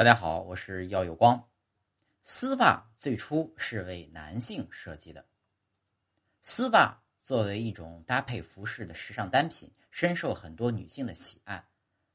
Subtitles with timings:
[0.00, 1.46] 大家好，我是耀有光。
[2.24, 5.22] 丝袜最初是为男性设计的。
[6.40, 11.62] 丝袜作为一种搭配服饰的时尚单品，深受很多女性的喜爱。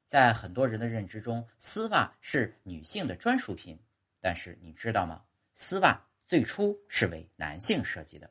[0.08, 3.80] 在很多人的认知中，丝袜是女性的专属品。
[4.20, 5.24] 但是你知道吗？
[5.54, 8.28] 丝袜最初是为男性设计的。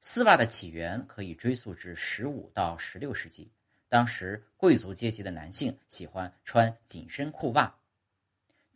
[0.00, 3.52] 丝袜的起源可以追溯至十五到十六世纪，
[3.90, 7.74] 当时贵族阶级的男性喜欢穿紧身裤袜。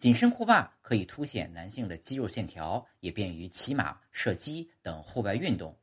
[0.02, 5.78] 紧身裤袜可以凸显男性的肌肉线条，也便于骑马、射击等户外运动。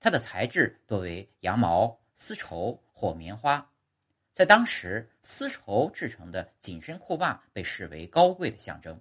[0.00, 3.64] 它的材质多为羊毛、丝绸或棉花。
[4.32, 9.00] 在当时，丝绸制成的紧身裤袜被视为高贵的象征。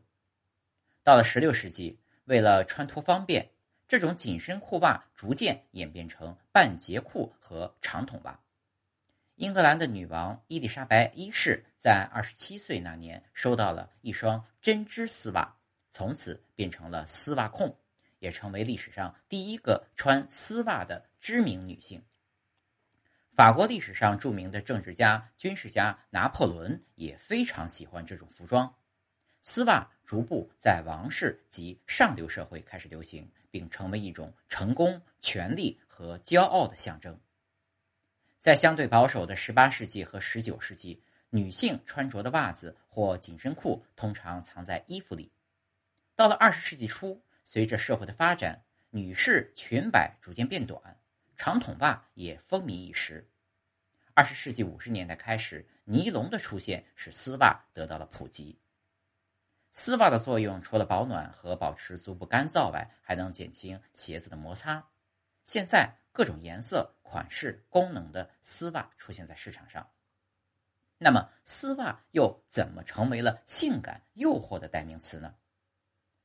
[1.04, 3.50] 到了16世纪，为了穿脱方便，
[3.88, 8.40] 这种紧身裤袜逐渐演变成半截裤和长筒袜。
[9.34, 15.58] 英格兰的女王伊丽莎白一世在二十七岁那年收到了一双针织丝袜，
[15.90, 17.78] 从此变成了丝袜控，
[18.20, 22.04] 也成为历史上第一个穿丝袜的知名女性。
[23.36, 28.76] 法国历史上著名的政治家、军事家拿破仑也非常喜欢这种服装。
[29.42, 37.18] 丝袜逐步在王室及上流社会开始流行，并成为一种成功、权力和骄傲的象征。
[38.40, 45.32] 在相对保守的18世纪和19世纪，女性穿着的袜子或紧身裤通常藏在衣服里。
[46.16, 50.82] 到了20世纪初，随着社会的发展，女士裙摆逐渐变短，
[51.38, 53.30] 长筒袜也风靡一时。
[54.16, 58.60] 20世纪50年代开始，尼龙的出现使丝袜得到了普及。
[59.72, 64.88] 丝袜的作用除了保暖和保持足部干燥外，还能减轻鞋子的摩擦。
[65.44, 65.96] 现在。
[66.12, 69.88] 各种颜色、款式、功能的丝袜出现在市场上。
[71.02, 75.34] 那么，丝袜又怎么成为了性感诱惑的代名词呢？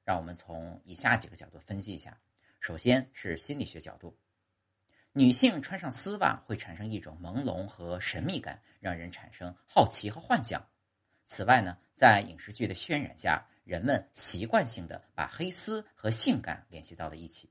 [0.03, 2.21] 让我们从以下几个角度分析一下。
[2.59, 4.19] 首先是心理学角度，
[5.13, 10.61] 女性穿上丝袜会产生一种朦胧和神秘感，让人产生好奇和幻想。
[11.27, 17.49] 此外呢，在影视剧的渲染下，人们习惯性的把黑丝和性感联系到了一起。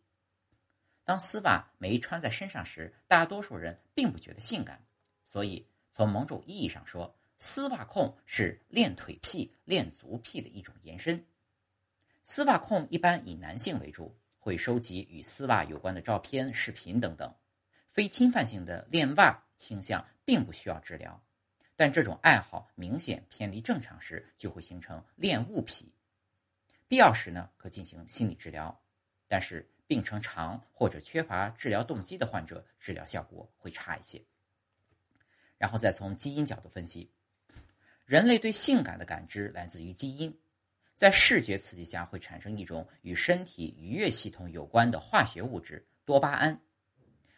[1.06, 4.86] 当丝袜没穿在身上时，大多数人并不觉得性感，
[5.24, 11.24] 所以从某种意义上说，丝袜控是练腿癖、练足癖的一种延伸。
[12.24, 17.32] 丝袜控一般以男性为主，会收集与丝袜有关的照片、视频等等。
[17.92, 21.24] 非侵犯性的恋袜倾向并不需要治疗，
[21.76, 25.94] 但这种爱好明显偏离正常时，就会形成恋物癖。
[26.88, 28.82] 必要时呢，可进行心理治疗，
[29.28, 29.70] 但是。
[29.86, 34.20] 病程长或者缺乏治疗动机的患者，治疗效果会差一些。
[35.64, 37.10] 然后再从基因角度分析，
[38.04, 40.38] 人类对性感的感知来自于基因，
[40.94, 46.60] 在视觉刺激下会产生一种与身体愉悦系统有关的化学物质多巴胺，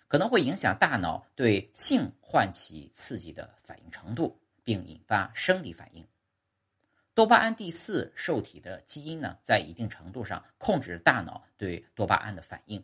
[0.07, 6.03] 可能会影响大脑对性唤起刺激的反应程度，并引发生理反应。
[7.13, 12.83] 多巴胺第四受体的基因呢，在一定程度上控制大脑对多巴胺的反应。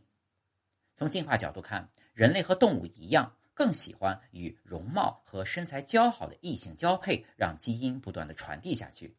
[0.96, 9.16] 从进化角度看，人类和动物一样，更喜欢与容貌和身材姣好的异性交配，让基因不断的传递下去。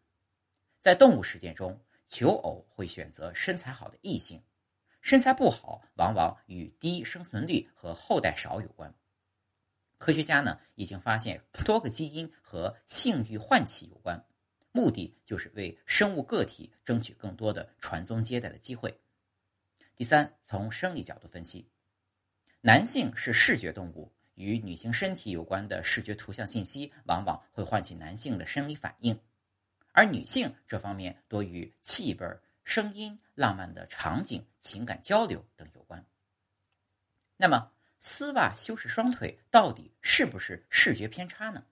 [0.80, 4.42] 在动物实践中，求偶会选择身材好的异性，
[5.00, 8.92] 身材不好往往与低生存率和后代少有关。
[9.96, 14.20] 科学家呢，已经发现多个基因和性欲唤起有关。
[14.72, 18.92] 目的就是为生物个体争取更多的传宗接代的机会。
[19.94, 21.70] 第三，从生理角度分析，
[22.60, 29.18] 男性是视觉动物，与女性身体有关的视觉图像信息往往会唤起男性的生理反应，
[29.92, 32.26] 而女性这方面多与气味、
[32.64, 36.04] 声音、浪漫的场景、情感交流等有关。
[37.36, 41.64] 那么，丝袜修饰双腿到底是不是视觉偏差呢？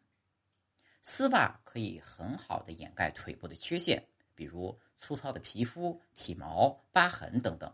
[1.03, 4.05] 丝袜可以很好的掩盖腿部的缺陷，
[4.35, 7.73] 比如粗糙的皮肤、体毛、疤痕等等。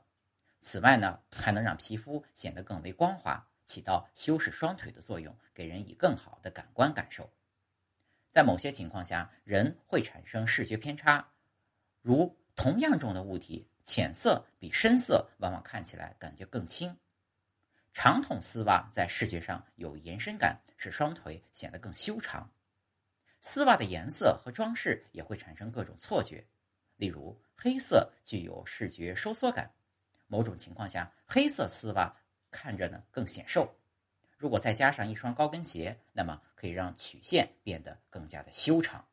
[0.61, 7.31] 此外呢，还能让皮肤显得更为光滑，起到修饰双腿的作用，给人以更好的感官感受。
[8.31, 11.27] 在某些情况下，人会产生视觉偏差，
[12.01, 16.97] 如同样重的物体，浅色比深色往往看起来感觉更轻。
[17.93, 22.51] 长筒丝袜在视觉上有延伸感，使双腿显得更修长。
[23.41, 26.47] 丝袜的颜色和装饰也会产生各种错觉，
[26.97, 29.71] 例如黑色具有视觉收缩感，
[30.27, 32.15] 某种情况下黑色丝袜
[32.51, 33.73] 看着呢更显瘦。
[34.37, 39.05] 如果再加上一双高跟鞋，那么可以让曲线变得更加的修长。